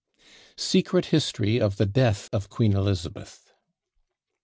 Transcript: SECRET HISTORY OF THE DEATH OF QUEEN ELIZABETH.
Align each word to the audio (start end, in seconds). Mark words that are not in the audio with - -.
SECRET 0.57 1.05
HISTORY 1.11 1.61
OF 1.61 1.77
THE 1.77 1.85
DEATH 1.85 2.27
OF 2.33 2.49
QUEEN 2.49 2.73
ELIZABETH. 2.75 3.53